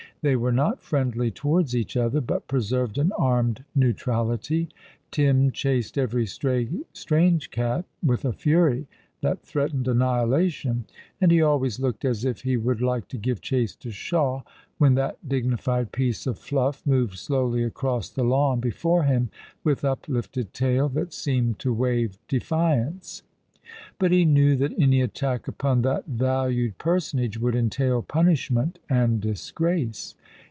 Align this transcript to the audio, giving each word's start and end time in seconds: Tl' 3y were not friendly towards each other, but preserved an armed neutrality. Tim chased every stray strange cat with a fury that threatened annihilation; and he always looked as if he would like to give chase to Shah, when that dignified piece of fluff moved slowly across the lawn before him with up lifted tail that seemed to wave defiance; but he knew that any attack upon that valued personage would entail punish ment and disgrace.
Tl' 0.23 0.33
3y 0.33 0.35
were 0.37 0.51
not 0.51 0.83
friendly 0.83 1.31
towards 1.31 1.75
each 1.75 1.97
other, 1.97 2.21
but 2.21 2.47
preserved 2.47 2.99
an 2.99 3.11
armed 3.17 3.63
neutrality. 3.73 4.69
Tim 5.09 5.49
chased 5.49 5.97
every 5.97 6.27
stray 6.27 6.69
strange 6.93 7.49
cat 7.49 7.85
with 8.05 8.23
a 8.23 8.31
fury 8.31 8.85
that 9.21 9.41
threatened 9.41 9.87
annihilation; 9.87 10.85
and 11.19 11.31
he 11.31 11.41
always 11.41 11.79
looked 11.79 12.05
as 12.05 12.23
if 12.23 12.41
he 12.41 12.55
would 12.55 12.81
like 12.83 13.07
to 13.07 13.17
give 13.17 13.41
chase 13.41 13.75
to 13.77 13.89
Shah, 13.89 14.41
when 14.77 14.93
that 14.93 15.17
dignified 15.27 15.91
piece 15.91 16.27
of 16.27 16.37
fluff 16.37 16.85
moved 16.85 17.17
slowly 17.17 17.63
across 17.63 18.07
the 18.09 18.23
lawn 18.23 18.59
before 18.59 19.05
him 19.05 19.31
with 19.63 19.83
up 19.83 20.07
lifted 20.07 20.53
tail 20.53 20.87
that 20.89 21.13
seemed 21.13 21.57
to 21.65 21.73
wave 21.73 22.19
defiance; 22.27 23.23
but 23.99 24.11
he 24.11 24.25
knew 24.25 24.53
that 24.57 24.77
any 24.77 24.99
attack 24.99 25.47
upon 25.47 25.81
that 25.81 26.05
valued 26.05 26.77
personage 26.77 27.37
would 27.37 27.55
entail 27.55 28.01
punish 28.01 28.51
ment 28.51 28.79
and 28.89 29.21
disgrace. 29.21 30.13